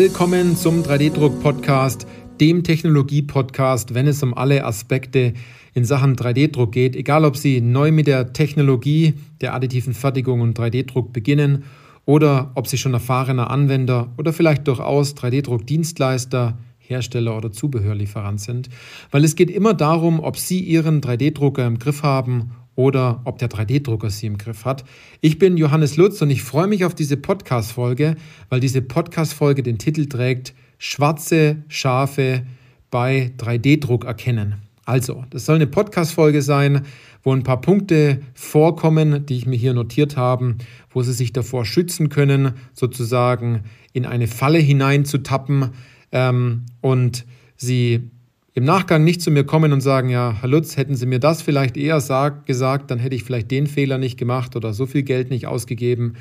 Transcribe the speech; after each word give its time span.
Willkommen 0.00 0.56
zum 0.56 0.82
3D-Druck-Podcast, 0.82 2.06
dem 2.40 2.64
Technologie-Podcast, 2.64 3.92
wenn 3.92 4.06
es 4.06 4.22
um 4.22 4.32
alle 4.32 4.64
Aspekte 4.64 5.34
in 5.74 5.84
Sachen 5.84 6.16
3D-Druck 6.16 6.72
geht. 6.72 6.96
Egal, 6.96 7.26
ob 7.26 7.36
Sie 7.36 7.60
neu 7.60 7.92
mit 7.92 8.06
der 8.06 8.32
Technologie 8.32 9.12
der 9.42 9.52
additiven 9.52 9.92
Fertigung 9.92 10.40
und 10.40 10.58
3D-Druck 10.58 11.12
beginnen 11.12 11.64
oder 12.06 12.50
ob 12.54 12.66
Sie 12.66 12.78
schon 12.78 12.94
erfahrener 12.94 13.50
Anwender 13.50 14.10
oder 14.16 14.32
vielleicht 14.32 14.66
durchaus 14.68 15.14
3D-Druck-Dienstleister, 15.16 16.56
Hersteller 16.78 17.36
oder 17.36 17.52
Zubehörlieferant 17.52 18.40
sind. 18.40 18.70
Weil 19.10 19.22
es 19.22 19.36
geht 19.36 19.50
immer 19.50 19.74
darum, 19.74 20.20
ob 20.20 20.38
Sie 20.38 20.60
Ihren 20.60 21.02
3D-Drucker 21.02 21.66
im 21.66 21.78
Griff 21.78 22.02
haben 22.02 22.52
oder 22.74 23.20
ob 23.24 23.38
der 23.38 23.50
3D-Drucker 23.50 24.10
sie 24.10 24.26
im 24.26 24.38
Griff 24.38 24.64
hat. 24.64 24.84
Ich 25.20 25.38
bin 25.38 25.56
Johannes 25.56 25.96
Lutz 25.96 26.22
und 26.22 26.30
ich 26.30 26.42
freue 26.42 26.66
mich 26.66 26.84
auf 26.84 26.94
diese 26.94 27.16
Podcast-Folge, 27.16 28.16
weil 28.48 28.60
diese 28.60 28.82
Podcast-Folge 28.82 29.62
den 29.62 29.78
Titel 29.78 30.06
trägt 30.06 30.54
Schwarze 30.78 31.62
Schafe 31.68 32.46
bei 32.90 33.32
3D-Druck 33.38 34.04
erkennen. 34.04 34.54
Also, 34.86 35.24
das 35.30 35.46
soll 35.46 35.56
eine 35.56 35.66
Podcast-Folge 35.66 36.42
sein, 36.42 36.82
wo 37.22 37.32
ein 37.32 37.42
paar 37.42 37.60
Punkte 37.60 38.22
vorkommen, 38.34 39.26
die 39.26 39.36
ich 39.36 39.46
mir 39.46 39.56
hier 39.56 39.74
notiert 39.74 40.16
habe, 40.16 40.56
wo 40.90 41.02
Sie 41.02 41.12
sich 41.12 41.32
davor 41.32 41.64
schützen 41.64 42.08
können, 42.08 42.54
sozusagen 42.72 43.64
in 43.92 44.06
eine 44.06 44.26
Falle 44.26 44.58
hineinzutappen 44.58 45.70
ähm, 46.12 46.66
und 46.80 47.26
Sie 47.56 48.10
im 48.54 48.64
Nachgang 48.64 49.04
nicht 49.04 49.22
zu 49.22 49.30
mir 49.30 49.44
kommen 49.44 49.72
und 49.72 49.80
sagen, 49.80 50.08
ja, 50.08 50.34
Herr 50.40 50.48
Lutz, 50.48 50.76
hätten 50.76 50.96
Sie 50.96 51.06
mir 51.06 51.20
das 51.20 51.40
vielleicht 51.42 51.76
eher 51.76 52.00
sag, 52.00 52.46
gesagt, 52.46 52.90
dann 52.90 52.98
hätte 52.98 53.14
ich 53.14 53.24
vielleicht 53.24 53.50
den 53.50 53.66
Fehler 53.66 53.98
nicht 53.98 54.18
gemacht 54.18 54.56
oder 54.56 54.72
so 54.72 54.86
viel 54.86 55.02
Geld 55.02 55.30
nicht 55.30 55.46
ausgegeben 55.46 56.14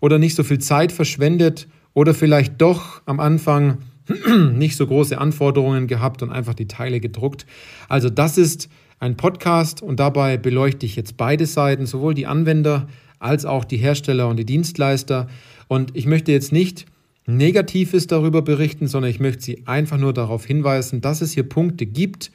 oder 0.00 0.18
nicht 0.18 0.34
so 0.34 0.42
viel 0.42 0.58
Zeit 0.58 0.92
verschwendet 0.92 1.68
oder 1.92 2.14
vielleicht 2.14 2.60
doch 2.60 3.02
am 3.04 3.20
Anfang 3.20 3.78
nicht 4.54 4.76
so 4.76 4.86
große 4.86 5.18
Anforderungen 5.18 5.86
gehabt 5.86 6.22
und 6.22 6.30
einfach 6.30 6.54
die 6.54 6.68
Teile 6.68 7.00
gedruckt. 7.00 7.46
Also 7.88 8.08
das 8.08 8.38
ist 8.38 8.68
ein 8.98 9.16
Podcast 9.16 9.82
und 9.82 10.00
dabei 10.00 10.38
beleuchte 10.38 10.86
ich 10.86 10.96
jetzt 10.96 11.16
beide 11.16 11.44
Seiten, 11.44 11.86
sowohl 11.86 12.14
die 12.14 12.26
Anwender 12.26 12.88
als 13.18 13.44
auch 13.44 13.64
die 13.64 13.76
Hersteller 13.76 14.28
und 14.28 14.38
die 14.38 14.46
Dienstleister. 14.46 15.28
Und 15.68 15.94
ich 15.96 16.06
möchte 16.06 16.32
jetzt 16.32 16.52
nicht 16.52 16.86
Negatives 17.26 18.06
darüber 18.06 18.42
berichten, 18.42 18.86
sondern 18.86 19.10
ich 19.10 19.20
möchte 19.20 19.42
Sie 19.42 19.66
einfach 19.66 19.98
nur 19.98 20.12
darauf 20.12 20.46
hinweisen, 20.46 21.00
dass 21.00 21.20
es 21.20 21.32
hier 21.32 21.42
Punkte 21.42 21.86
gibt, 21.86 22.30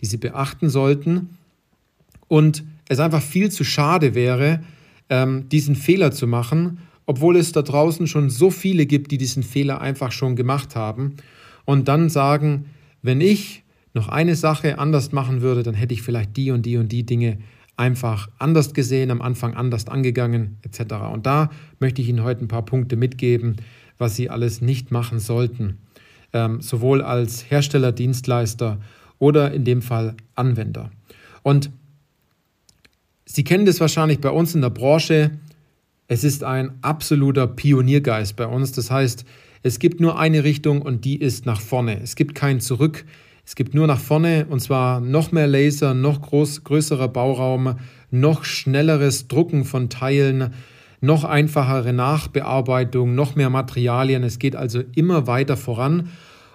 die 0.00 0.06
Sie 0.06 0.16
beachten 0.16 0.68
sollten 0.68 1.38
und 2.28 2.64
es 2.88 2.98
einfach 2.98 3.22
viel 3.22 3.50
zu 3.50 3.64
schade 3.64 4.14
wäre, 4.14 4.62
ähm, 5.08 5.48
diesen 5.48 5.76
Fehler 5.76 6.10
zu 6.10 6.26
machen, 6.26 6.78
obwohl 7.06 7.36
es 7.36 7.52
da 7.52 7.62
draußen 7.62 8.06
schon 8.06 8.30
so 8.30 8.50
viele 8.50 8.86
gibt, 8.86 9.12
die 9.12 9.18
diesen 9.18 9.42
Fehler 9.42 9.80
einfach 9.80 10.12
schon 10.12 10.36
gemacht 10.36 10.74
haben 10.74 11.16
und 11.64 11.88
dann 11.88 12.10
sagen, 12.10 12.66
wenn 13.02 13.20
ich 13.20 13.62
noch 13.94 14.08
eine 14.08 14.34
Sache 14.34 14.78
anders 14.78 15.12
machen 15.12 15.42
würde, 15.42 15.62
dann 15.62 15.74
hätte 15.74 15.94
ich 15.94 16.02
vielleicht 16.02 16.36
die 16.36 16.50
und 16.50 16.64
die 16.64 16.76
und 16.76 16.90
die 16.90 17.04
Dinge 17.04 17.38
einfach 17.76 18.28
anders 18.38 18.74
gesehen, 18.74 19.10
am 19.10 19.22
Anfang 19.22 19.54
anders 19.54 19.88
angegangen 19.88 20.58
etc. 20.62 20.94
Und 21.12 21.26
da 21.26 21.50
möchte 21.80 22.02
ich 22.02 22.08
Ihnen 22.08 22.22
heute 22.22 22.44
ein 22.44 22.48
paar 22.48 22.64
Punkte 22.64 22.96
mitgeben, 22.96 23.56
was 23.98 24.16
sie 24.16 24.30
alles 24.30 24.60
nicht 24.60 24.90
machen 24.90 25.18
sollten, 25.18 25.78
ähm, 26.32 26.60
sowohl 26.60 27.02
als 27.02 27.50
Hersteller, 27.50 27.92
Dienstleister 27.92 28.78
oder 29.18 29.52
in 29.52 29.64
dem 29.64 29.82
Fall 29.82 30.16
Anwender. 30.34 30.90
Und 31.42 31.70
Sie 33.34 33.44
kennen 33.44 33.64
das 33.64 33.80
wahrscheinlich 33.80 34.20
bei 34.20 34.28
uns 34.28 34.54
in 34.54 34.60
der 34.60 34.68
Branche. 34.68 35.30
Es 36.06 36.22
ist 36.22 36.44
ein 36.44 36.72
absoluter 36.82 37.46
Pioniergeist 37.46 38.36
bei 38.36 38.46
uns. 38.46 38.72
Das 38.72 38.90
heißt, 38.90 39.24
es 39.62 39.78
gibt 39.78 40.00
nur 40.00 40.18
eine 40.18 40.44
Richtung 40.44 40.82
und 40.82 41.06
die 41.06 41.16
ist 41.16 41.46
nach 41.46 41.62
vorne. 41.62 41.98
Es 42.02 42.14
gibt 42.14 42.34
kein 42.34 42.60
Zurück. 42.60 43.06
Es 43.46 43.54
gibt 43.54 43.74
nur 43.74 43.86
nach 43.86 43.98
vorne 43.98 44.46
und 44.50 44.60
zwar 44.60 45.00
noch 45.00 45.32
mehr 45.32 45.46
Laser, 45.46 45.94
noch 45.94 46.20
groß, 46.20 46.64
größerer 46.64 47.08
Bauraum, 47.08 47.76
noch 48.10 48.44
schnelleres 48.44 49.28
Drucken 49.28 49.64
von 49.64 49.88
Teilen, 49.88 50.52
noch 51.02 51.24
einfachere 51.24 51.92
Nachbearbeitung, 51.92 53.14
noch 53.14 53.34
mehr 53.34 53.50
Materialien. 53.50 54.22
Es 54.22 54.38
geht 54.38 54.56
also 54.56 54.82
immer 54.94 55.26
weiter 55.26 55.56
voran. 55.56 56.08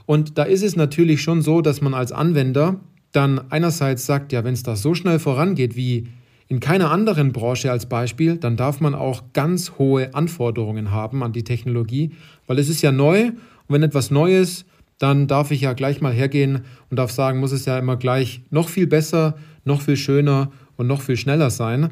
Und 0.05 0.37
da 0.37 0.43
ist 0.43 0.63
es 0.63 0.77
natürlich 0.77 1.21
schon 1.21 1.41
so, 1.41 1.61
dass 1.61 1.81
man 1.81 1.93
als 1.93 2.13
Anwender 2.13 2.79
dann 3.11 3.51
einerseits 3.51 4.05
sagt, 4.05 4.31
ja, 4.31 4.43
wenn 4.45 4.53
es 4.53 4.63
da 4.63 4.75
so 4.75 4.95
schnell 4.95 5.19
vorangeht 5.19 5.75
wie 5.75 6.07
in 6.47 6.61
keiner 6.61 6.91
anderen 6.91 7.33
Branche 7.33 7.69
als 7.71 7.87
Beispiel, 7.87 8.37
dann 8.37 8.55
darf 8.55 8.79
man 8.79 8.95
auch 8.95 9.23
ganz 9.33 9.73
hohe 9.77 10.15
Anforderungen 10.15 10.91
haben 10.91 11.23
an 11.23 11.33
die 11.33 11.43
Technologie, 11.43 12.11
weil 12.47 12.57
es 12.57 12.69
ist 12.69 12.81
ja 12.81 12.93
neu 12.93 13.27
und 13.27 13.35
wenn 13.67 13.83
etwas 13.83 14.11
Neues, 14.11 14.65
dann 14.97 15.27
darf 15.27 15.51
ich 15.51 15.61
ja 15.61 15.73
gleich 15.73 15.99
mal 15.99 16.13
hergehen 16.13 16.63
und 16.89 16.97
darf 16.97 17.11
sagen, 17.11 17.39
muss 17.39 17.51
es 17.51 17.65
ja 17.65 17.77
immer 17.77 17.97
gleich 17.97 18.41
noch 18.49 18.69
viel 18.69 18.87
besser, 18.87 19.35
noch 19.65 19.81
viel 19.81 19.97
schöner 19.97 20.51
und 20.77 20.87
noch 20.87 21.01
viel 21.01 21.17
schneller 21.17 21.49
sein. 21.49 21.89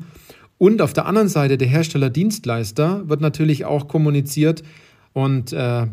Und 0.57 0.81
auf 0.81 0.93
der 0.93 1.05
anderen 1.05 1.27
Seite 1.27 1.57
der 1.57 1.67
Hersteller-Dienstleister 1.67 3.09
wird 3.09 3.21
natürlich 3.21 3.65
auch 3.65 3.87
kommuniziert 3.87 4.63
und 5.13 5.51
äh, 5.53 5.87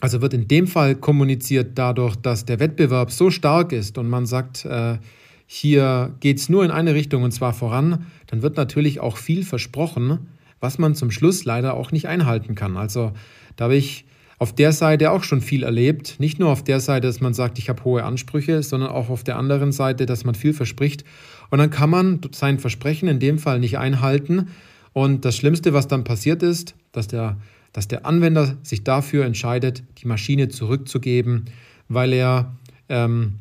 also 0.00 0.22
wird 0.22 0.32
in 0.32 0.48
dem 0.48 0.66
Fall 0.66 0.94
kommuniziert 0.94 1.72
dadurch, 1.76 2.16
dass 2.16 2.44
der 2.44 2.60
Wettbewerb 2.60 3.10
so 3.10 3.30
stark 3.30 3.72
ist 3.72 3.98
und 3.98 4.08
man 4.08 4.26
sagt, 4.26 4.64
äh, 4.64 4.98
hier 5.46 6.14
geht 6.20 6.38
es 6.38 6.48
nur 6.48 6.64
in 6.64 6.70
eine 6.70 6.94
Richtung 6.94 7.22
und 7.22 7.32
zwar 7.32 7.52
voran, 7.52 8.06
dann 8.26 8.42
wird 8.42 8.56
natürlich 8.56 9.00
auch 9.00 9.16
viel 9.16 9.44
versprochen, 9.44 10.28
was 10.60 10.78
man 10.78 10.94
zum 10.94 11.10
Schluss 11.10 11.44
leider 11.44 11.74
auch 11.74 11.90
nicht 11.90 12.06
einhalten 12.06 12.54
kann. 12.54 12.76
Also 12.76 13.12
da 13.56 13.64
habe 13.64 13.76
ich 13.76 14.04
auf 14.38 14.54
der 14.54 14.72
Seite 14.72 15.10
auch 15.10 15.24
schon 15.24 15.40
viel 15.40 15.64
erlebt. 15.64 16.16
Nicht 16.18 16.38
nur 16.38 16.50
auf 16.50 16.62
der 16.62 16.80
Seite, 16.80 17.06
dass 17.08 17.20
man 17.20 17.34
sagt, 17.34 17.58
ich 17.58 17.68
habe 17.68 17.82
hohe 17.84 18.04
Ansprüche, 18.04 18.62
sondern 18.62 18.90
auch 18.90 19.08
auf 19.08 19.24
der 19.24 19.36
anderen 19.36 19.72
Seite, 19.72 20.06
dass 20.06 20.24
man 20.24 20.34
viel 20.34 20.54
verspricht. 20.54 21.04
Und 21.50 21.58
dann 21.58 21.70
kann 21.70 21.90
man 21.90 22.20
sein 22.32 22.58
Versprechen 22.58 23.08
in 23.08 23.20
dem 23.20 23.38
Fall 23.38 23.58
nicht 23.58 23.78
einhalten. 23.78 24.48
Und 24.92 25.24
das 25.24 25.36
Schlimmste, 25.36 25.72
was 25.72 25.88
dann 25.88 26.04
passiert 26.04 26.42
ist, 26.42 26.74
dass 26.92 27.08
der, 27.08 27.38
dass 27.72 27.88
der 27.88 28.06
Anwender 28.06 28.56
sich 28.62 28.84
dafür 28.84 29.24
entscheidet, 29.24 29.82
die 29.98 30.06
Maschine 30.06 30.48
zurückzugeben, 30.48 31.46
weil 31.88 32.12
er 32.12 32.56
ähm, 32.88 33.40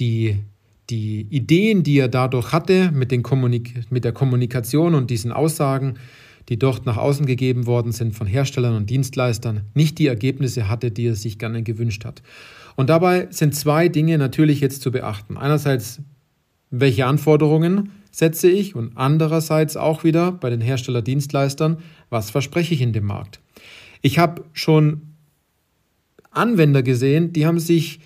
die, 0.00 0.38
die 0.90 1.26
Ideen, 1.30 1.82
die 1.82 1.98
er 1.98 2.08
dadurch 2.08 2.52
hatte 2.52 2.90
mit, 2.92 3.10
den 3.10 3.22
Kommunik 3.22 3.90
mit 3.90 4.04
der 4.04 4.12
Kommunikation 4.12 4.94
und 4.94 5.10
diesen 5.10 5.32
Aussagen, 5.32 5.94
die 6.48 6.58
dort 6.58 6.86
nach 6.86 6.96
außen 6.96 7.26
gegeben 7.26 7.66
worden 7.66 7.92
sind 7.92 8.14
von 8.14 8.26
Herstellern 8.26 8.76
und 8.76 8.88
Dienstleistern, 8.88 9.62
nicht 9.74 9.98
die 9.98 10.06
Ergebnisse 10.06 10.68
hatte, 10.68 10.90
die 10.90 11.06
er 11.06 11.16
sich 11.16 11.38
gerne 11.38 11.62
gewünscht 11.62 12.04
hat. 12.04 12.22
Und 12.76 12.90
dabei 12.90 13.26
sind 13.30 13.54
zwei 13.54 13.88
Dinge 13.88 14.18
natürlich 14.18 14.60
jetzt 14.60 14.82
zu 14.82 14.92
beachten. 14.92 15.36
Einerseits, 15.36 16.00
welche 16.70 17.06
Anforderungen 17.06 17.90
setze 18.10 18.48
ich 18.48 18.74
und 18.74 18.96
andererseits 18.96 19.76
auch 19.76 20.02
wieder 20.02 20.32
bei 20.32 20.50
den 20.50 20.60
Hersteller-Dienstleistern, 20.60 21.78
was 22.08 22.30
verspreche 22.30 22.74
ich 22.74 22.80
in 22.80 22.92
dem 22.92 23.04
Markt. 23.04 23.40
Ich 24.02 24.18
habe 24.18 24.44
schon 24.52 25.02
Anwender 26.30 26.82
gesehen, 26.82 27.32
die 27.32 27.46
haben 27.46 27.58
sich 27.58 28.00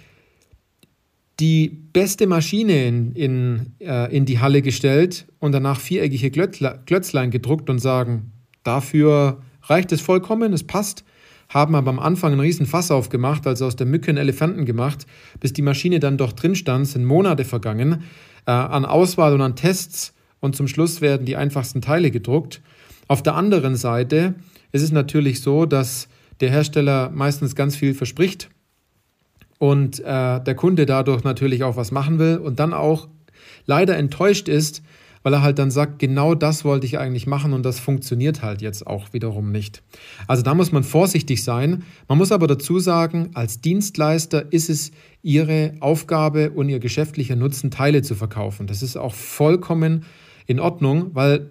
die 1.40 1.68
beste 1.68 2.26
Maschine 2.26 2.86
in, 2.86 3.12
in, 3.12 3.72
äh, 3.80 4.14
in 4.14 4.26
die 4.26 4.40
Halle 4.40 4.62
gestellt 4.62 5.26
und 5.38 5.52
danach 5.52 5.80
viereckige 5.80 6.30
Klötzlein 6.30 7.30
gedruckt 7.30 7.70
und 7.70 7.78
sagen, 7.78 8.32
dafür 8.62 9.42
reicht 9.62 9.90
es 9.92 10.00
vollkommen, 10.00 10.52
es 10.52 10.64
passt, 10.64 11.04
haben 11.50 11.74
aber 11.74 11.90
am 11.90 11.98
Anfang 11.98 12.32
einen 12.32 12.40
riesen 12.40 12.64
Fass 12.64 12.90
aufgemacht, 12.90 13.46
also 13.46 13.66
aus 13.66 13.76
der 13.76 13.86
Mücke 13.86 14.08
einen 14.08 14.18
Elefanten 14.18 14.64
gemacht, 14.64 15.06
bis 15.40 15.52
die 15.52 15.62
Maschine 15.62 16.00
dann 16.00 16.16
doch 16.16 16.32
drin 16.32 16.54
stand, 16.54 16.86
sind 16.86 17.04
Monate 17.04 17.44
vergangen 17.44 18.04
äh, 18.46 18.52
an 18.52 18.84
Auswahl 18.84 19.34
und 19.34 19.42
an 19.42 19.56
Tests 19.56 20.14
und 20.38 20.56
zum 20.56 20.68
Schluss 20.68 21.00
werden 21.00 21.26
die 21.26 21.36
einfachsten 21.36 21.82
Teile 21.82 22.10
gedruckt. 22.10 22.62
Auf 23.08 23.22
der 23.22 23.34
anderen 23.34 23.76
Seite 23.76 24.34
ist 24.72 24.82
es 24.82 24.92
natürlich 24.92 25.42
so, 25.42 25.66
dass 25.66 26.08
der 26.40 26.50
Hersteller 26.50 27.10
meistens 27.10 27.54
ganz 27.54 27.76
viel 27.76 27.94
verspricht 27.94 28.48
und 29.58 30.00
äh, 30.00 30.40
der 30.40 30.54
Kunde 30.54 30.86
dadurch 30.86 31.24
natürlich 31.24 31.64
auch 31.64 31.76
was 31.76 31.90
machen 31.90 32.18
will 32.18 32.38
und 32.38 32.60
dann 32.60 32.72
auch 32.72 33.08
leider 33.66 33.96
enttäuscht 33.96 34.48
ist, 34.48 34.82
weil 35.22 35.34
er 35.34 35.42
halt 35.42 35.58
dann 35.58 35.70
sagt, 35.70 35.98
genau 35.98 36.34
das 36.34 36.64
wollte 36.64 36.86
ich 36.86 36.98
eigentlich 36.98 37.26
machen 37.26 37.52
und 37.52 37.62
das 37.64 37.78
funktioniert 37.78 38.42
halt 38.42 38.62
jetzt 38.62 38.86
auch 38.86 39.12
wiederum 39.12 39.52
nicht. 39.52 39.82
Also 40.26 40.42
da 40.42 40.54
muss 40.54 40.72
man 40.72 40.82
vorsichtig 40.82 41.44
sein. 41.44 41.84
Man 42.08 42.18
muss 42.18 42.32
aber 42.32 42.46
dazu 42.46 42.78
sagen, 42.78 43.30
als 43.34 43.60
Dienstleister 43.60 44.52
ist 44.52 44.70
es 44.70 44.92
Ihre 45.22 45.74
Aufgabe 45.80 46.50
und 46.50 46.68
Ihr 46.68 46.78
geschäftlicher 46.78 47.36
Nutzen, 47.36 47.70
Teile 47.70 48.02
zu 48.02 48.14
verkaufen. 48.14 48.66
Das 48.66 48.82
ist 48.82 48.96
auch 48.96 49.14
vollkommen 49.14 50.04
in 50.46 50.58
Ordnung, 50.58 51.10
weil 51.14 51.50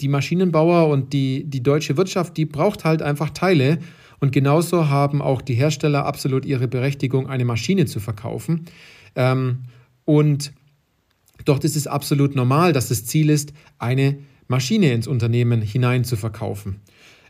die 0.00 0.08
Maschinenbauer 0.08 0.88
und 0.88 1.12
die, 1.12 1.44
die 1.48 1.62
deutsche 1.62 1.96
Wirtschaft, 1.96 2.36
die 2.36 2.44
braucht 2.44 2.84
halt 2.84 3.02
einfach 3.02 3.30
Teile. 3.30 3.78
Und 4.20 4.32
genauso 4.32 4.88
haben 4.88 5.22
auch 5.22 5.42
die 5.42 5.54
Hersteller 5.54 6.04
absolut 6.04 6.44
ihre 6.44 6.66
Berechtigung, 6.66 7.28
eine 7.28 7.44
Maschine 7.44 7.86
zu 7.86 8.00
verkaufen. 8.00 8.66
Ähm, 9.14 9.60
und 10.04 10.52
dort 11.44 11.64
ist 11.64 11.76
es 11.76 11.86
absolut 11.86 12.34
normal, 12.34 12.72
dass 12.72 12.88
das 12.88 13.04
Ziel 13.04 13.30
ist, 13.30 13.52
eine 13.78 14.18
Maschine 14.48 14.92
ins 14.92 15.06
Unternehmen 15.06 15.62
hinein 15.62 16.04
zu 16.04 16.16
verkaufen. 16.16 16.80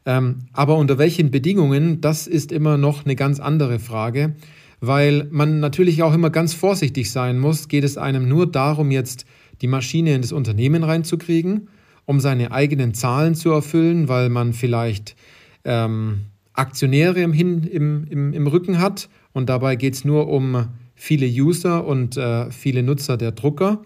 Ähm, 0.07 0.47
aber 0.53 0.77
unter 0.77 0.99
welchen 0.99 1.31
Bedingungen, 1.31 2.01
das 2.01 2.27
ist 2.27 2.53
immer 2.53 2.79
noch 2.79 3.05
eine 3.05 3.17
ganz 3.17 3.41
andere 3.41 3.79
Frage, 3.79 4.37
weil 4.81 5.27
man 5.31 5.61
natürlich 5.61 6.03
auch 6.03 6.15
immer 6.15 6.31
ganz 6.31 6.55
vorsichtig 6.55 7.11
sein 7.11 7.39
muss. 7.39 7.69
Geht 7.69 7.85
es 7.85 7.99
einem 7.99 8.29
nur 8.29 8.51
darum, 8.51 8.91
jetzt 8.91 9.27
die 9.61 9.67
Maschine 9.67 10.15
in 10.15 10.23
das 10.23 10.33
Unternehmen 10.33 10.85
reinzukriegen, 10.85 11.69
um 12.07 12.21
seine 12.21 12.53
eigenen 12.53 12.95
Zahlen 12.95 13.35
zu 13.35 13.51
erfüllen, 13.51 14.09
weil 14.09 14.29
man 14.29 14.53
vielleicht 14.53 15.17
ähm, 15.65 16.21
Aktionäre 16.55 17.21
im, 17.21 17.33
Hin, 17.33 17.65
im, 17.65 18.05
im, 18.09 18.33
im 18.33 18.47
Rücken 18.47 18.79
hat 18.79 19.09
und 19.33 19.49
dabei 19.49 19.77
geht 19.77 19.95
es 19.95 20.05
nur 20.05 20.29
um 20.29 20.69
viele 20.95 21.27
User 21.27 21.87
und 21.87 22.17
äh, 22.17 22.51
viele 22.51 22.83
Nutzer 22.83 23.17
der 23.17 23.33
Drucker. 23.33 23.83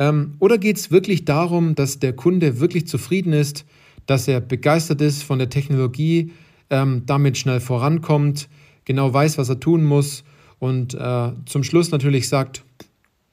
Ähm, 0.00 0.34
oder 0.38 0.58
geht 0.58 0.78
es 0.78 0.90
wirklich 0.90 1.26
darum, 1.26 1.76
dass 1.76 2.00
der 2.00 2.14
Kunde 2.14 2.58
wirklich 2.58 2.88
zufrieden 2.88 3.34
ist, 3.34 3.66
dass 4.06 4.26
er 4.26 4.40
begeistert 4.40 5.02
ist 5.02 5.22
von 5.22 5.38
der 5.38 5.50
Technologie, 5.50 6.32
ähm, 6.70 7.02
damit 7.04 7.36
schnell 7.36 7.60
vorankommt, 7.60 8.48
genau 8.86 9.12
weiß, 9.12 9.36
was 9.36 9.50
er 9.50 9.60
tun 9.60 9.84
muss 9.84 10.24
und 10.58 10.94
äh, 10.94 11.32
zum 11.44 11.62
Schluss 11.62 11.90
natürlich 11.90 12.28
sagt, 12.28 12.64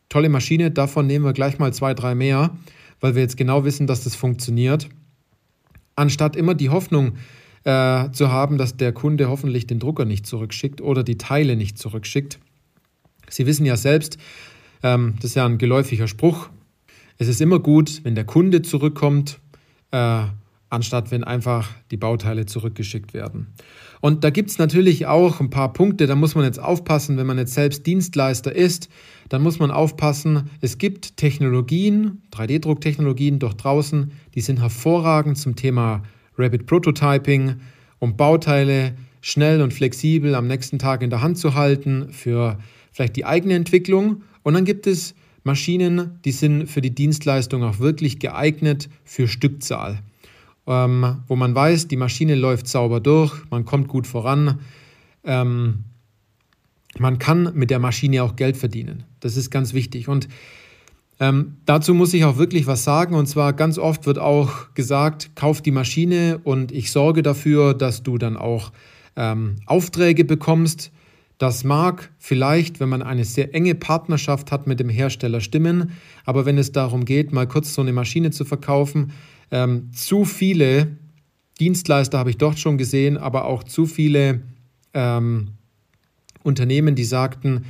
tolle 0.10 0.28
Maschine, 0.30 0.70
davon 0.70 1.08
nehmen 1.08 1.24
wir 1.24 1.34
gleich 1.34 1.58
mal 1.58 1.74
zwei, 1.74 1.94
drei 1.94 2.16
mehr, 2.16 2.52
weil 3.00 3.16
wir 3.16 3.22
jetzt 3.22 3.38
genau 3.38 3.64
wissen, 3.64 3.88
dass 3.88 4.04
das 4.04 4.16
funktioniert. 4.16 4.90
Anstatt 5.96 6.36
immer 6.36 6.54
die 6.54 6.70
Hoffnung 6.70 7.14
äh, 7.64 8.12
zu 8.12 8.30
haben, 8.30 8.58
dass 8.58 8.76
der 8.76 8.92
Kunde 8.92 9.30
hoffentlich 9.30 9.68
den 9.68 9.80
Drucker 9.80 10.04
nicht 10.04 10.28
zurückschickt 10.28 10.82
oder 10.82 11.04
die 11.04 11.18
Teile 11.18 11.56
nicht 11.56 11.78
zurückschickt. 11.78 12.40
Sie 13.30 13.46
wissen 13.46 13.66
ja 13.66 13.78
selbst, 13.78 14.18
ähm, 14.84 15.16
das 15.16 15.32
ist 15.32 15.36
ja 15.36 15.46
ein 15.46 15.58
geläufiger 15.58 16.08
Spruch, 16.08 16.50
es 17.18 17.28
ist 17.28 17.42
immer 17.42 17.60
gut, 17.60 18.02
wenn 18.04 18.16
der 18.16 18.26
Kunde 18.26 18.62
zurückkommt, 18.62 19.40
äh, 19.92 20.24
anstatt 20.70 21.12
wenn 21.12 21.24
einfach 21.24 21.70
die 21.92 21.98
Bauteile 21.98 22.46
zurückgeschickt 22.46 23.14
werden. 23.14 23.48
Und 24.02 24.24
da 24.24 24.30
gibt 24.30 24.50
es 24.50 24.60
natürlich 24.60 25.08
auch 25.08 25.40
ein 25.40 25.50
paar 25.50 25.74
Punkte, 25.74 26.08
da 26.08 26.16
muss 26.16 26.36
man 26.36 26.44
jetzt 26.44 26.60
aufpassen, 26.60 27.18
wenn 27.18 27.26
man 27.26 27.38
jetzt 27.38 27.54
selbst 27.54 27.86
Dienstleister 27.88 28.54
ist, 28.54 28.90
dann 29.30 29.42
muss 29.42 29.60
man 29.60 29.72
aufpassen, 29.72 30.50
es 30.62 30.78
gibt 30.78 31.18
Technologien, 31.18 32.22
3D-Drucktechnologien 32.32 33.40
doch 33.40 33.54
draußen, 33.54 34.12
die 34.36 34.42
sind 34.42 34.62
hervorragend 34.62 35.38
zum 35.38 35.56
Thema 35.56 36.04
Rapid 36.38 36.68
Prototyping, 36.68 37.56
um 38.00 38.16
Bauteile 38.16 38.96
schnell 39.22 39.62
und 39.62 39.74
flexibel 39.74 40.36
am 40.36 40.48
nächsten 40.48 40.78
Tag 40.80 41.02
in 41.02 41.10
der 41.10 41.22
Hand 41.22 41.38
zu 41.38 41.56
halten 41.56 42.10
für 42.12 42.60
vielleicht 42.92 43.16
die 43.16 43.26
eigene 43.26 43.56
Entwicklung. 43.56 44.22
Und 44.44 44.54
dann 44.54 44.64
gibt 44.64 44.86
es 44.86 45.16
Maschinen, 45.44 46.20
die 46.26 46.32
sind 46.32 46.68
für 46.68 46.82
die 46.82 46.94
Dienstleistung 46.94 47.64
auch 47.64 47.80
wirklich 47.80 48.20
geeignet 48.20 48.90
für 49.04 49.28
Stückzahl, 49.28 50.00
ähm, 50.66 51.18
wo 51.28 51.36
man 51.36 51.56
weiß, 51.56 51.88
die 51.88 51.98
Maschine 51.98 52.36
läuft 52.36 52.68
sauber 52.68 53.00
durch, 53.00 53.34
man 53.50 53.66
kommt 53.66 53.88
gut 53.88 54.08
voran. 54.08 54.60
Ähm, 55.24 55.84
man 57.00 57.20
kann 57.20 57.52
mit 57.54 57.70
der 57.70 57.80
Maschine 57.80 58.24
auch 58.24 58.36
Geld 58.36 58.58
verdienen. 58.58 59.04
Das 59.20 59.38
ist 59.38 59.52
ganz 59.52 59.74
wichtig. 59.74 60.08
Und 60.08 60.28
ähm, 61.20 61.58
dazu 61.66 61.94
muss 61.94 62.14
ich 62.14 62.26
auch 62.26 62.38
wirklich 62.38 62.68
was 62.68 62.84
sagen. 62.84 63.16
Und 63.16 63.28
zwar 63.28 63.54
ganz 63.54 63.78
oft 63.78 64.06
wird 64.06 64.20
auch 64.20 64.74
gesagt, 64.74 65.32
kauf 65.36 65.62
die 65.62 65.72
Maschine 65.72 66.40
und 66.44 66.72
ich 66.72 66.92
sorge 66.92 67.24
dafür, 67.24 67.74
dass 67.74 68.04
du 68.04 68.18
dann 68.18 68.38
auch 68.38 68.72
ähm, 69.16 69.58
Aufträge 69.66 70.26
bekommst. 70.26 70.92
Das 71.38 71.64
mag 71.64 72.12
vielleicht, 72.18 72.80
wenn 72.80 72.90
man 72.90 73.04
eine 73.04 73.24
sehr 73.24 73.54
enge 73.54 73.76
Partnerschaft 73.76 74.52
hat 74.52 74.66
mit 74.66 74.80
dem 74.80 74.90
Hersteller, 74.90 75.40
stimmen. 75.40 75.92
Aber 76.26 76.46
wenn 76.46 76.58
es 76.58 76.72
darum 76.72 77.06
geht, 77.06 77.32
mal 77.32 77.48
kurz 77.48 77.74
so 77.74 77.82
eine 77.82 77.94
Maschine 77.94 78.32
zu 78.32 78.44
verkaufen, 78.44 79.12
ähm, 79.52 79.92
zu 79.94 80.26
viele 80.26 80.98
Dienstleister 81.60 82.18
habe 82.18 82.30
ich 82.30 82.38
dort 82.38 82.60
schon 82.60 82.78
gesehen, 82.78 83.18
aber 83.18 83.46
auch 83.46 83.64
zu 83.64 83.86
viele 83.86 84.42
ähm, 84.94 85.50
Unternehmen, 86.44 86.96
die 86.96 87.04
sagten, 87.04 87.66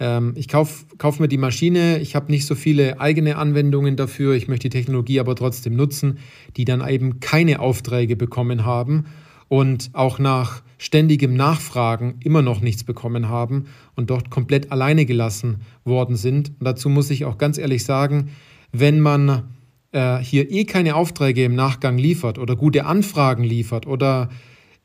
ähm, 0.00 0.34
ich 0.36 0.48
kaufe 0.48 0.84
kauf 0.98 1.18
mir 1.18 1.28
die 1.28 1.38
Maschine, 1.38 1.98
ich 1.98 2.14
habe 2.14 2.30
nicht 2.30 2.46
so 2.46 2.54
viele 2.54 3.00
eigene 3.00 3.36
Anwendungen 3.36 3.96
dafür, 3.96 4.34
ich 4.34 4.48
möchte 4.48 4.68
die 4.68 4.78
Technologie 4.78 5.20
aber 5.20 5.34
trotzdem 5.34 5.76
nutzen, 5.76 6.18
die 6.56 6.64
dann 6.64 6.86
eben 6.86 7.20
keine 7.20 7.60
Aufträge 7.60 8.16
bekommen 8.16 8.64
haben 8.64 9.06
und 9.48 9.90
auch 9.92 10.18
nach 10.18 10.62
ständigem 10.78 11.34
Nachfragen 11.34 12.16
immer 12.22 12.40
noch 12.40 12.60
nichts 12.60 12.84
bekommen 12.84 13.28
haben 13.28 13.66
und 13.96 14.10
dort 14.10 14.30
komplett 14.30 14.72
alleine 14.72 15.04
gelassen 15.04 15.62
worden 15.84 16.16
sind. 16.16 16.50
Und 16.58 16.64
dazu 16.64 16.88
muss 16.88 17.10
ich 17.10 17.24
auch 17.24 17.36
ganz 17.36 17.58
ehrlich 17.58 17.84
sagen, 17.84 18.30
wenn 18.72 19.00
man 19.00 19.50
äh, 19.92 20.18
hier 20.18 20.50
eh 20.50 20.64
keine 20.64 20.94
Aufträge 20.94 21.44
im 21.44 21.54
Nachgang 21.54 21.98
liefert 21.98 22.38
oder 22.38 22.56
gute 22.56 22.86
Anfragen 22.86 23.44
liefert 23.44 23.86
oder 23.86 24.28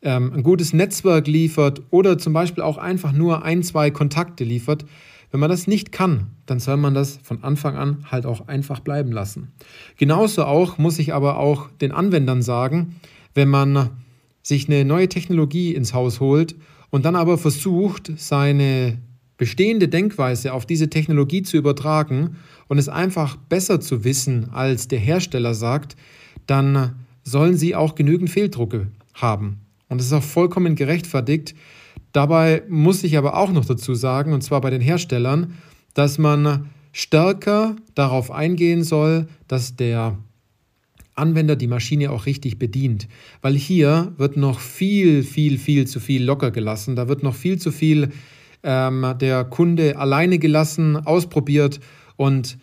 ähm, 0.02 0.34
ein 0.34 0.44
gutes 0.44 0.74
Netzwerk 0.74 1.28
liefert 1.28 1.82
oder 1.92 2.18
zum 2.18 2.34
Beispiel 2.34 2.64
auch 2.64 2.78
einfach 2.78 3.12
nur 3.12 3.44
ein, 3.44 3.64
zwei 3.64 3.92
Kontakte 3.92 4.44
liefert, 4.44 4.86
wenn 5.32 5.40
man 5.40 5.50
das 5.50 5.66
nicht 5.66 5.92
kann, 5.92 6.28
dann 6.46 6.60
soll 6.60 6.78
man 6.78 6.94
das 6.94 7.20
von 7.24 7.44
Anfang 7.44 7.76
an 7.76 8.06
halt 8.12 8.28
auch 8.28 8.48
einfach 8.48 8.82
bleiben 8.82 9.12
lassen. 9.12 9.52
Genauso 9.98 10.46
auch 10.46 10.78
muss 10.78 11.00
ich 11.00 11.14
aber 11.14 11.38
auch 11.38 11.70
den 11.82 11.92
Anwendern 11.92 12.44
sagen, 12.44 12.98
wenn 13.34 13.50
man 13.50 13.90
sich 14.44 14.68
eine 14.68 14.86
neue 14.86 15.10
Technologie 15.10 15.74
ins 15.74 15.94
Haus 15.94 16.20
holt 16.20 16.56
und 16.92 17.06
dann 17.06 17.16
aber 17.16 17.40
versucht, 17.40 18.12
seine 18.18 19.00
bestehende 19.38 19.88
Denkweise 19.88 20.54
auf 20.54 20.66
diese 20.66 20.90
Technologie 20.90 21.42
zu 21.42 21.58
übertragen 21.58 22.36
und 22.68 22.78
es 22.78 22.90
einfach 22.90 23.36
besser 23.36 23.80
zu 23.80 24.04
wissen, 24.04 24.50
als 24.52 24.88
der 24.88 25.00
Hersteller 25.00 25.56
sagt, 25.56 25.96
dann 26.46 26.94
sollen 27.24 27.58
sie 27.58 27.74
auch 27.74 27.96
genügend 27.96 28.30
Fehldrucke 28.30 28.88
haben. 29.14 29.62
Und 29.90 30.00
das 30.00 30.08
ist 30.08 30.14
auch 30.14 30.24
vollkommen 30.24 30.76
gerechtfertigt. 30.76 31.56
Dabei 32.12 32.64
muss 32.70 33.04
ich 33.04 33.18
aber 33.18 33.38
auch 33.38 33.52
noch 33.52 33.66
dazu 33.66 33.96
sagen, 33.96 34.34
und 34.34 34.42
zwar 34.42 34.62
bei 34.62 34.70
den 34.70 34.82
Herstellern, 34.82 35.56
dass 35.94 36.18
man 36.18 36.70
stärker 36.92 37.76
darauf 37.96 38.30
eingehen 38.30 38.84
soll, 38.84 39.28
dass 39.48 39.76
der 39.76 40.18
Anwender 41.16 41.56
die 41.56 41.68
Maschine 41.68 42.12
auch 42.12 42.26
richtig 42.26 42.58
bedient. 42.58 43.08
Weil 43.42 43.56
hier 43.56 44.14
wird 44.18 44.38
noch 44.38 44.60
viel, 44.60 45.24
viel, 45.24 45.58
viel 45.58 45.88
zu 45.88 46.00
viel 46.00 46.24
locker 46.24 46.52
gelassen. 46.52 46.96
Da 46.96 47.08
wird 47.08 47.24
noch 47.24 47.36
viel 47.36 47.60
zu 47.60 47.72
viel 47.72 48.10
ähm, 48.64 49.16
der 49.20 49.44
Kunde 49.44 49.98
alleine 49.98 50.40
gelassen, 50.40 50.98
ausprobiert. 50.98 51.80
Und 52.16 52.58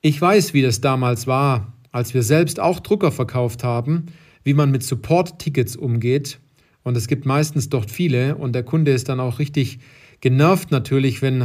ich 0.00 0.20
weiß, 0.20 0.54
wie 0.54 0.62
das 0.62 0.80
damals 0.80 1.26
war, 1.26 1.72
als 1.90 2.14
wir 2.14 2.22
selbst 2.22 2.60
auch 2.60 2.80
Drucker 2.80 3.12
verkauft 3.12 3.64
haben, 3.64 4.06
wie 4.44 4.54
man 4.54 4.70
mit 4.70 4.82
Support-Tickets 4.82 5.76
umgeht. 5.76 6.38
Und 6.82 6.96
es 6.96 7.06
gibt 7.06 7.26
meistens 7.26 7.68
dort 7.68 7.90
viele 7.90 8.36
und 8.36 8.54
der 8.54 8.64
Kunde 8.64 8.92
ist 8.92 9.08
dann 9.08 9.20
auch 9.20 9.38
richtig 9.38 9.78
genervt 10.20 10.70
natürlich, 10.70 11.22
wenn 11.22 11.42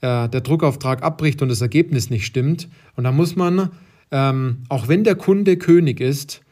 äh, 0.00 0.28
der 0.28 0.40
Druckauftrag 0.40 1.02
abbricht 1.02 1.42
und 1.42 1.48
das 1.48 1.60
Ergebnis 1.60 2.10
nicht 2.10 2.24
stimmt. 2.24 2.68
Und 2.96 3.04
da 3.04 3.12
muss 3.12 3.36
man, 3.36 3.70
ähm, 4.10 4.64
auch 4.68 4.88
wenn 4.88 5.04
der 5.04 5.14
Kunde 5.14 5.56
König 5.56 6.00
ist, 6.00 6.42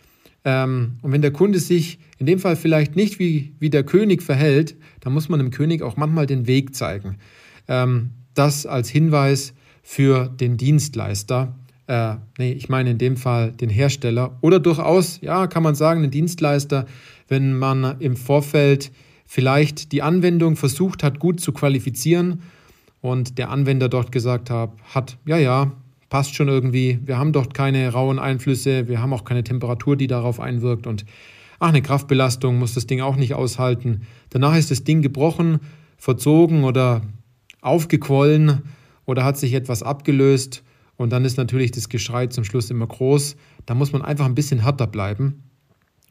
ähm, 0.47 0.99
und 1.03 1.11
wenn 1.11 1.23
der 1.23 1.33
Kunde 1.33 1.59
sich 1.59 1.99
in 2.19 2.27
dem 2.27 2.39
Fall 2.39 2.55
vielleicht 2.55 2.95
nicht 2.95 3.19
wie, 3.19 3.53
wie 3.59 3.69
der 3.69 3.83
König 3.83 4.23
verhält, 4.23 4.77
dann 5.01 5.13
muss 5.13 5.29
man 5.29 5.41
dem 5.41 5.51
König 5.51 5.83
auch 5.83 5.97
manchmal 5.97 6.27
den 6.27 6.47
Weg 6.47 6.75
zeigen. 6.75 7.17
Ähm, 7.67 8.11
das 8.35 8.65
als 8.65 8.89
Hinweis 8.89 9.55
für 9.83 10.29
den 10.29 10.57
Dienstleister. 10.57 11.57
Äh, 11.89 12.15
nee, 12.39 12.53
ich 12.53 12.69
meine 12.69 12.91
in 12.91 12.99
dem 12.99 13.17
Fall 13.17 13.53
den 13.53 13.71
Hersteller 13.71 14.39
oder 14.41 14.61
durchaus, 14.61 15.21
ja, 15.21 15.49
kann 15.49 15.65
man 15.65 15.75
sagen, 15.75 16.03
den 16.03 16.11
Dienstleister, 16.13 16.87
wenn 17.29 17.59
man 17.59 18.01
im 18.01 18.17
Vorfeld 18.17 18.93
vielleicht 19.27 19.91
die 19.91 20.03
Anwendung 20.03 20.55
versucht 20.55 21.03
hat, 21.03 21.19
gut 21.19 21.41
zu 21.41 21.53
qualifizieren 21.53 22.43
und 23.01 23.39
der 23.39 23.51
Anwender 23.51 23.89
dort 23.89 24.13
gesagt 24.13 24.49
hat, 24.51 24.71
hat 24.95 25.19
ja, 25.27 25.39
ja, 25.39 25.73
passt 26.09 26.35
schon 26.35 26.49
irgendwie, 26.49 26.99
wir 27.05 27.19
haben 27.19 27.33
dort 27.33 27.55
keine 27.55 27.91
rauen 27.93 28.19
Einflüsse, 28.19 28.89
wir 28.89 29.01
haben 29.01 29.13
auch 29.13 29.25
keine 29.25 29.45
Temperatur, 29.45 29.97
die 29.97 30.07
darauf 30.07 30.41
einwirkt 30.41 30.87
und 30.87 31.05
ach, 31.59 31.69
eine 31.69 31.83
Kraftbelastung 31.83 32.59
muss 32.59 32.75
das 32.75 32.87
Ding 32.87 33.01
auch 33.01 33.17
nicht 33.17 33.35
aushalten. 33.35 34.03
Danach 34.31 34.57
ist 34.57 34.71
das 34.71 34.85
Ding 34.85 35.03
gebrochen, 35.03 35.61
verzogen 35.97 36.65
oder 36.65 37.03
aufgequollen 37.61 38.63
oder 39.05 39.25
hat 39.25 39.39
sich 39.39 39.55
etwas 39.55 39.83
abgelöst 39.83 40.63
und 40.97 41.11
dann 41.11 41.25
ist 41.25 41.37
natürlich 41.37 41.71
das 41.73 41.89
Geschrei 41.89 42.27
zum 42.29 42.45
Schluss 42.45 42.71
immer 42.71 42.87
groß. 42.87 43.37
Da 43.67 43.75
muss 43.75 43.93
man 43.93 44.03
einfach 44.03 44.27
ein 44.27 44.35
bisschen 44.35 44.63
härter 44.63 44.87
bleiben. 44.87 45.43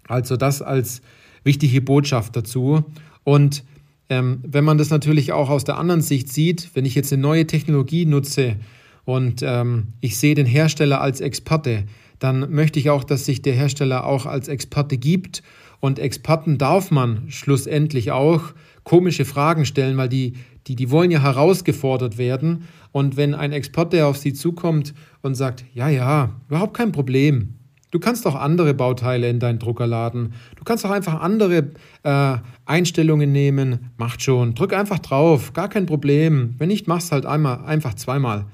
Also 0.08 0.38
das 0.38 0.62
als 0.62 1.02
wichtige 1.44 1.82
Botschaft 1.82 2.36
dazu. 2.36 2.84
Und 3.24 3.64
ähm, 4.10 4.40
wenn 4.44 4.64
man 4.64 4.78
das 4.78 4.92
natürlich 4.92 5.32
auch 5.32 5.50
aus 5.50 5.64
der 5.64 5.78
anderen 5.78 6.02
Sicht 6.02 6.32
sieht, 6.32 6.70
wenn 6.76 6.86
ich 6.86 6.94
jetzt 6.94 7.12
eine 7.12 7.22
neue 7.22 7.48
Technologie 7.48 8.06
nutze 8.06 8.58
und 9.06 9.44
ähm, 9.44 9.94
ich 10.02 10.18
sehe 10.18 10.36
den 10.36 10.46
Hersteller 10.46 11.00
als 11.00 11.22
Experte, 11.22 11.86
dann 12.20 12.52
möchte 12.52 12.80
ich 12.80 12.90
auch, 12.90 13.04
dass 13.04 13.26
sich 13.26 13.42
der 13.42 13.54
Hersteller 13.54 14.06
auch 14.06 14.26
als 14.26 14.48
Experte 14.48 14.98
gibt. 14.98 15.44
Und 15.80 16.00
Experten 16.00 16.58
darf 16.58 16.90
man 16.90 17.30
schlussendlich 17.30 18.12
auch 18.12 18.42
komische 18.84 19.26
Fragen 19.26 19.66
stellen, 19.66 19.98
weil 19.98 20.10
die, 20.10 20.34
die, 20.68 20.76
die 20.76 20.90
wollen 20.90 21.12
ja 21.12 21.22
herausgefordert 21.22 22.18
werden. 22.18 22.68
Und 22.92 23.18
wenn 23.18 23.36
ein 23.36 23.52
Experte 23.52 24.06
auf 24.06 24.18
sie 24.18 24.34
zukommt 24.34 24.94
und 25.22 25.36
sagt, 25.36 25.66
ja, 25.74 25.90
ja, 25.90 26.32
überhaupt 26.48 26.76
kein 26.76 26.92
Problem, 26.92 27.56
Du 27.92 28.00
kannst 28.00 28.28
auch 28.28 28.36
andere 28.36 28.74
Bauteile 28.74 29.30
in 29.30 29.40
deinen 29.40 29.58
Drucker 29.58 29.88
laden. 29.88 30.34
Du 30.58 30.66
kannst 30.66 30.86
auch 30.86 30.90
einfach 30.90 31.22
andere 31.22 31.72
äh, 32.04 32.38
Einstellungen 32.66 33.32
nehmen. 33.32 33.92
Macht 33.96 34.22
schon. 34.22 34.54
Drück 34.54 34.74
einfach 34.74 35.00
drauf. 35.00 35.54
Gar 35.54 35.70
kein 35.70 35.86
Problem. 35.86 36.56
Wenn 36.58 36.68
nicht, 36.68 36.90
mach's 36.90 37.14
halt 37.14 37.26
einmal, 37.26 37.64
einfach 37.64 37.94
zweimal. 37.94 38.48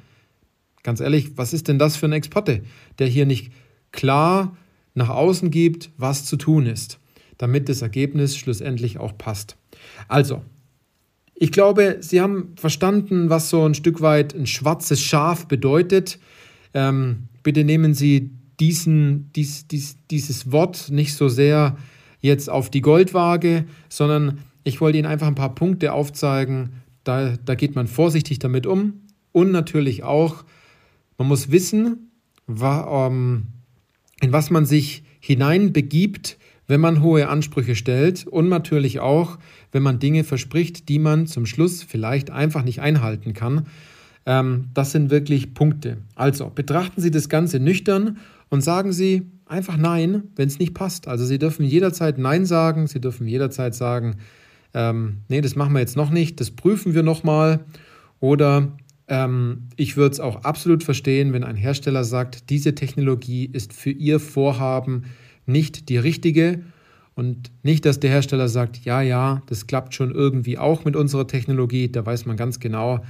Ganz 0.84 1.00
ehrlich, 1.00 1.38
was 1.38 1.54
ist 1.54 1.68
denn 1.68 1.80
das 1.80 1.96
für 1.96 2.08
ein 2.08 2.14
Exporte, 2.14 2.62
der 3.00 3.08
hier 3.08 3.26
nicht 3.26 3.52
klar 3.92 4.58
nach 4.94 5.10
außen 5.10 5.52
gibt, 5.52 5.92
was 5.98 6.26
zu 6.26 6.38
tun 6.38 6.66
ist, 6.66 7.00
damit 7.38 7.70
das 7.70 7.82
Ergebnis 7.82 8.36
schlussendlich 8.36 8.98
auch 8.98 9.18
passt. 9.18 9.58
Also, 10.08 10.42
ich 11.36 11.52
glaube, 11.52 11.98
Sie 12.02 12.22
haben 12.22 12.54
verstanden, 12.56 13.30
was 13.30 13.50
so 13.50 13.66
ein 13.66 13.74
Stück 13.74 14.02
weit 14.02 14.36
ein 14.36 14.46
schwarzes 14.46 15.02
Schaf 15.02 15.48
bedeutet. 15.48 16.20
Ähm, 16.74 17.30
bitte 17.42 17.64
nehmen 17.64 17.94
Sie 17.94 18.30
diesen, 18.60 19.32
dies, 19.34 19.68
dies, 19.68 19.98
dieses 20.12 20.52
Wort 20.52 20.90
nicht 20.92 21.16
so 21.16 21.30
sehr 21.30 21.78
jetzt 22.20 22.50
auf 22.50 22.70
die 22.70 22.82
Goldwaage, 22.82 23.66
sondern 23.90 24.40
ich 24.64 24.80
wollte 24.82 25.00
Ihnen 25.00 25.08
einfach 25.08 25.26
ein 25.26 25.36
paar 25.36 25.56
Punkte 25.56 25.94
aufzeigen. 25.94 26.74
Da, 27.04 27.36
da 27.44 27.56
geht 27.56 27.76
man 27.76 27.88
vorsichtig 27.88 28.38
damit 28.38 28.68
um. 28.68 29.02
Und 29.32 29.52
natürlich 29.52 30.04
auch, 30.04 30.44
man 31.22 31.28
muss 31.28 31.52
wissen, 31.52 32.10
ähm, 32.50 33.44
in 34.22 34.34
was 34.34 34.50
man 34.50 34.66
sich 34.66 35.04
hineinbegibt, 35.20 36.40
wenn 36.66 36.82
man 36.82 37.04
hohe 37.04 37.30
Ansprüche 37.30 37.76
stellt 37.76 38.26
und 38.26 38.50
natürlich 38.50 39.02
auch, 39.02 39.38
wenn 39.72 39.84
man 39.84 40.00
Dinge 40.00 40.24
verspricht, 40.24 40.90
die 40.90 40.98
man 40.98 41.28
zum 41.28 41.46
Schluss 41.46 41.84
vielleicht 41.84 42.32
einfach 42.32 42.64
nicht 42.64 42.82
einhalten 42.82 43.34
kann. 43.34 43.68
Ähm, 44.26 44.70
das 44.74 44.94
sind 44.94 45.12
wirklich 45.12 45.54
Punkte. 45.54 45.98
Also 46.16 46.50
betrachten 46.50 47.02
Sie 47.02 47.12
das 47.12 47.30
Ganze 47.30 47.60
nüchtern 47.60 48.18
und 48.50 48.62
sagen 48.62 48.92
Sie 48.92 49.22
einfach 49.46 49.78
Nein, 49.78 50.24
wenn 50.36 50.48
es 50.48 50.58
nicht 50.58 50.74
passt. 50.74 51.08
Also 51.08 51.24
Sie 51.24 51.38
dürfen 51.38 51.66
jederzeit 51.66 52.18
Nein 52.18 52.48
sagen, 52.48 52.88
Sie 52.88 53.00
dürfen 53.00 53.28
jederzeit 53.28 53.76
sagen, 53.76 54.16
ähm, 54.74 55.18
nee, 55.28 55.42
das 55.42 55.56
machen 55.56 55.74
wir 55.74 55.82
jetzt 55.82 55.98
noch 55.98 56.10
nicht, 56.10 56.40
das 56.40 56.50
prüfen 56.50 56.96
wir 56.96 57.04
nochmal. 57.04 57.60
Oder 58.20 58.72
ähm, 59.12 59.68
ich 59.76 59.98
würde 59.98 60.14
es 60.14 60.20
auch 60.22 60.46
absolut 60.46 60.86
verstehen, 60.86 61.34
wenn 61.34 61.44
ein 61.44 61.58
Hersteller 61.58 62.06
sagt, 62.06 62.50
diese 62.50 62.74
Technologie 62.74 63.46
ist 63.46 63.74
für 63.74 63.92
Ihr 63.92 64.22
Vorhaben 64.22 65.04
nicht 65.46 65.90
die 65.90 65.98
richtige 65.98 66.62
und 67.14 67.52
nicht, 67.62 67.86
dass 67.86 68.00
der 68.00 68.10
Hersteller 68.10 68.48
sagt, 68.48 68.86
ja, 68.86 69.02
ja, 69.02 69.42
das 69.48 69.68
klappt 69.68 69.94
schon 69.94 70.12
irgendwie 70.12 70.58
auch 70.58 70.86
mit 70.86 70.96
unserer 70.96 71.28
Technologie. 71.28 71.92
Da 71.92 72.06
weiß 72.06 72.26
man 72.26 72.38
ganz 72.38 72.62
genau, 72.62 73.04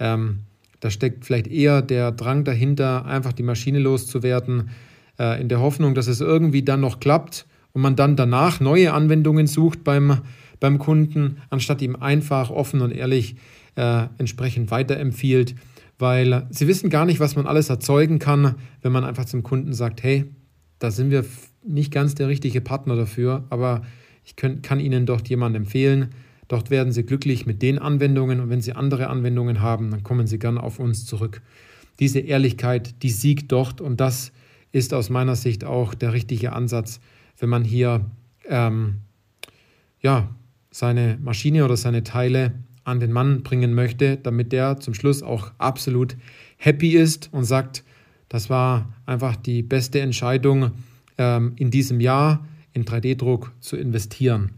ähm, 0.00 0.40
da 0.80 0.90
steckt 0.90 1.24
vielleicht 1.24 1.46
eher 1.46 1.82
der 1.82 2.10
Drang 2.10 2.42
dahinter, 2.42 3.06
einfach 3.06 3.32
die 3.32 3.44
Maschine 3.44 3.78
loszuwerden, 3.78 4.70
äh, 5.20 5.40
in 5.40 5.48
der 5.48 5.60
Hoffnung, 5.60 5.94
dass 5.94 6.08
es 6.08 6.20
irgendwie 6.20 6.64
dann 6.64 6.80
noch 6.80 6.98
klappt 6.98 7.46
und 7.72 7.80
man 7.80 7.94
dann 7.94 8.16
danach 8.16 8.58
neue 8.58 8.92
Anwendungen 8.92 9.46
sucht 9.46 9.84
beim, 9.84 10.18
beim 10.58 10.78
Kunden, 10.78 11.36
anstatt 11.48 11.80
ihm 11.80 11.94
einfach 11.94 12.50
offen 12.50 12.80
und 12.80 12.90
ehrlich 12.90 13.36
äh, 13.76 14.06
entsprechend 14.18 14.70
weiterempfiehlt, 14.70 15.54
weil 15.98 16.46
sie 16.50 16.66
wissen 16.66 16.90
gar 16.90 17.04
nicht, 17.04 17.20
was 17.20 17.36
man 17.36 17.46
alles 17.46 17.68
erzeugen 17.68 18.18
kann, 18.18 18.56
wenn 18.82 18.92
man 18.92 19.04
einfach 19.04 19.24
zum 19.24 19.42
Kunden 19.42 19.72
sagt, 19.72 20.02
hey, 20.02 20.24
da 20.78 20.90
sind 20.90 21.10
wir 21.10 21.24
nicht 21.62 21.92
ganz 21.92 22.14
der 22.14 22.28
richtige 22.28 22.60
Partner 22.60 22.96
dafür, 22.96 23.44
aber 23.50 23.82
ich 24.24 24.36
könnt, 24.36 24.62
kann 24.62 24.80
Ihnen 24.80 25.06
dort 25.06 25.28
jemanden 25.28 25.56
empfehlen. 25.56 26.10
Dort 26.48 26.70
werden 26.70 26.92
Sie 26.92 27.04
glücklich 27.04 27.46
mit 27.46 27.62
den 27.62 27.78
Anwendungen 27.78 28.40
und 28.40 28.50
wenn 28.50 28.60
Sie 28.60 28.72
andere 28.72 29.08
Anwendungen 29.08 29.60
haben, 29.60 29.90
dann 29.90 30.02
kommen 30.02 30.26
Sie 30.26 30.38
gerne 30.38 30.62
auf 30.62 30.78
uns 30.78 31.06
zurück. 31.06 31.42
Diese 32.00 32.18
Ehrlichkeit, 32.18 33.02
die 33.02 33.10
siegt 33.10 33.52
dort 33.52 33.80
und 33.80 34.00
das 34.00 34.32
ist 34.72 34.92
aus 34.92 35.08
meiner 35.08 35.36
Sicht 35.36 35.64
auch 35.64 35.94
der 35.94 36.12
richtige 36.12 36.52
Ansatz, 36.52 37.00
wenn 37.38 37.48
man 37.48 37.64
hier 37.64 38.04
ähm, 38.48 38.96
ja, 40.00 40.28
seine 40.70 41.18
Maschine 41.22 41.64
oder 41.64 41.76
seine 41.76 42.02
Teile 42.02 42.52
an 42.84 43.00
den 43.00 43.12
Mann 43.12 43.42
bringen 43.42 43.74
möchte, 43.74 44.16
damit 44.16 44.52
der 44.52 44.78
zum 44.80 44.94
Schluss 44.94 45.22
auch 45.22 45.52
absolut 45.58 46.16
happy 46.56 46.90
ist 46.96 47.30
und 47.32 47.44
sagt, 47.44 47.82
das 48.28 48.50
war 48.50 48.92
einfach 49.06 49.36
die 49.36 49.62
beste 49.62 50.00
Entscheidung 50.00 50.72
ähm, 51.18 51.52
in 51.56 51.70
diesem 51.70 52.00
Jahr 52.00 52.46
in 52.72 52.84
3D-Druck 52.84 53.52
zu 53.60 53.76
investieren. 53.76 54.50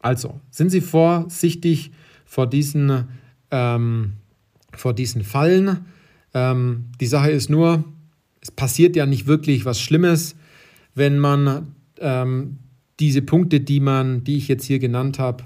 Also 0.00 0.40
sind 0.50 0.70
Sie 0.70 0.80
vorsichtig 0.80 1.90
vor 2.24 2.46
diesen, 2.46 3.08
ähm, 3.50 4.14
vor 4.72 4.94
diesen 4.94 5.24
Fallen. 5.24 5.86
Ähm, 6.32 6.86
die 7.00 7.06
Sache 7.06 7.30
ist 7.30 7.50
nur, 7.50 7.84
es 8.40 8.50
passiert 8.50 8.96
ja 8.96 9.06
nicht 9.06 9.26
wirklich 9.26 9.64
was 9.64 9.80
Schlimmes, 9.80 10.36
wenn 10.94 11.18
man 11.18 11.74
ähm, 11.98 12.58
diese 13.00 13.22
Punkte, 13.22 13.60
die 13.60 13.80
man, 13.80 14.24
die 14.24 14.36
ich 14.36 14.48
jetzt 14.48 14.64
hier 14.64 14.78
genannt 14.78 15.18
habe, 15.18 15.44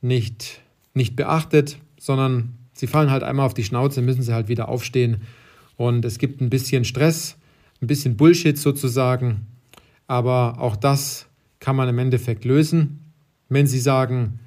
nicht 0.00 0.62
nicht 0.94 1.16
beachtet, 1.16 1.78
sondern 1.98 2.54
sie 2.72 2.86
fallen 2.86 3.10
halt 3.10 3.22
einmal 3.22 3.46
auf 3.46 3.54
die 3.54 3.64
Schnauze, 3.64 4.02
müssen 4.02 4.22
sie 4.22 4.32
halt 4.32 4.48
wieder 4.48 4.68
aufstehen. 4.68 5.18
Und 5.76 6.04
es 6.04 6.18
gibt 6.18 6.40
ein 6.40 6.50
bisschen 6.50 6.84
Stress, 6.84 7.36
ein 7.80 7.86
bisschen 7.86 8.16
Bullshit 8.16 8.58
sozusagen. 8.58 9.46
Aber 10.06 10.60
auch 10.60 10.76
das 10.76 11.26
kann 11.60 11.76
man 11.76 11.88
im 11.88 11.98
Endeffekt 11.98 12.44
lösen. 12.44 13.12
Wenn 13.48 13.66
Sie 13.66 13.78
sagen, 13.78 14.40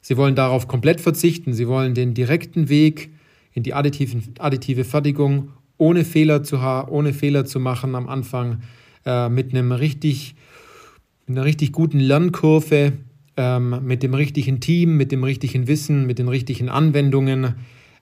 Sie 0.00 0.16
wollen 0.16 0.34
darauf 0.34 0.68
komplett 0.68 1.00
verzichten, 1.00 1.52
Sie 1.52 1.68
wollen 1.68 1.94
den 1.94 2.14
direkten 2.14 2.68
Weg 2.68 3.10
in 3.52 3.62
die 3.62 3.74
additive 3.74 4.84
Fertigung 4.84 5.50
ohne 5.78 6.04
Fehler 6.04 6.42
zu, 6.42 6.58
ohne 6.58 7.12
Fehler 7.12 7.44
zu 7.44 7.58
machen 7.58 7.94
am 7.94 8.08
Anfang, 8.08 8.62
äh, 9.06 9.28
mit, 9.28 9.52
einem 9.52 9.72
richtig, 9.72 10.34
mit 11.26 11.36
einer 11.36 11.46
richtig 11.46 11.72
guten 11.72 11.98
Lernkurve, 11.98 12.92
ähm, 13.40 13.80
mit 13.86 14.02
dem 14.02 14.12
richtigen 14.12 14.60
Team, 14.60 14.98
mit 14.98 15.12
dem 15.12 15.24
richtigen 15.24 15.66
Wissen, 15.66 16.06
mit 16.06 16.18
den 16.18 16.28
richtigen 16.28 16.68
Anwendungen, 16.68 17.54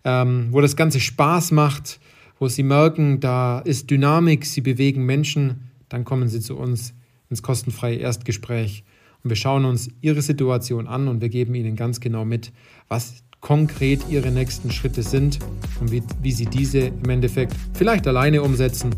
ähm, 0.05 0.49
wo 0.51 0.61
das 0.61 0.75
Ganze 0.75 0.99
Spaß 0.99 1.53
macht, 1.53 2.01
wo 2.41 2.49
Sie 2.49 2.65
merken, 2.65 3.21
da 3.21 3.61
ist 3.61 3.89
Dynamik, 3.89 4.45
Sie 4.45 4.63
bewegen 4.63 5.07
Menschen, 5.07 5.71
dann 5.89 6.05
kommen 6.05 6.27
Sie 6.29 6.41
zu 6.41 6.57
uns 6.57 6.93
ins 7.31 7.41
kostenfreie 7.41 7.99
Erstgespräch 7.99 8.83
und 9.23 9.31
wir 9.31 9.37
schauen 9.37 9.65
uns 9.65 9.89
Ihre 10.01 10.23
Situation 10.23 10.89
an 10.89 11.07
und 11.07 11.21
wir 11.21 11.29
geben 11.29 11.55
Ihnen 11.55 11.77
ganz 11.77 12.01
genau 12.01 12.25
mit, 12.25 12.51
was 12.89 13.23
konkret 13.41 14.01
Ihre 14.11 14.33
nächsten 14.33 14.73
Schritte 14.73 15.05
sind 15.05 15.39
und 15.81 15.93
wie, 15.93 16.03
wie 16.21 16.33
Sie 16.33 16.47
diese 16.47 16.81
im 16.81 17.11
Endeffekt 17.11 17.55
vielleicht 17.75 18.09
alleine 18.09 18.43
umsetzen 18.43 18.91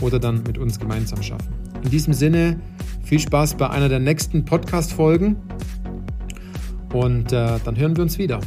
oder 0.00 0.20
dann 0.20 0.44
mit 0.44 0.58
uns 0.58 0.78
gemeinsam 0.78 1.24
schaffen. 1.24 1.52
In 1.82 1.90
diesem 1.90 2.12
Sinne, 2.12 2.60
viel 3.02 3.18
Spaß 3.18 3.56
bei 3.56 3.68
einer 3.70 3.88
der 3.88 3.98
nächsten 3.98 4.44
Podcast-Folgen 4.44 5.36
und 6.92 7.32
äh, 7.32 7.58
dann 7.64 7.76
hören 7.76 7.96
wir 7.96 8.02
uns 8.02 8.18
wieder. 8.18 8.40